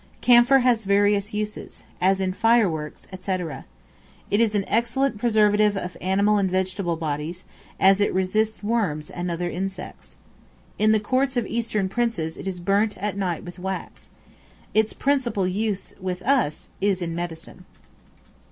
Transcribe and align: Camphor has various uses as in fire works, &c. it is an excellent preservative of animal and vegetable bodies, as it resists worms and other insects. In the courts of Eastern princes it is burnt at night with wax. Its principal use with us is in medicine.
Camphor 0.19 0.61
has 0.61 0.83
various 0.83 1.31
uses 1.31 1.83
as 2.01 2.19
in 2.19 2.33
fire 2.33 2.67
works, 2.67 3.07
&c. 3.19 3.31
it 4.31 4.41
is 4.41 4.55
an 4.55 4.65
excellent 4.67 5.19
preservative 5.19 5.77
of 5.77 5.95
animal 6.01 6.39
and 6.39 6.49
vegetable 6.49 6.95
bodies, 6.95 7.43
as 7.79 8.01
it 8.01 8.11
resists 8.11 8.63
worms 8.63 9.11
and 9.11 9.29
other 9.29 9.47
insects. 9.47 10.15
In 10.79 10.91
the 10.91 10.99
courts 10.99 11.37
of 11.37 11.45
Eastern 11.45 11.87
princes 11.87 12.35
it 12.35 12.47
is 12.47 12.59
burnt 12.59 12.97
at 12.97 13.15
night 13.15 13.43
with 13.43 13.59
wax. 13.59 14.09
Its 14.73 14.91
principal 14.91 15.47
use 15.47 15.93
with 16.01 16.23
us 16.23 16.69
is 16.81 17.03
in 17.03 17.13
medicine. 17.13 17.65